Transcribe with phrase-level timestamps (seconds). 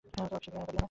[0.05, 0.79] আমার অফিসে কেঁদো না।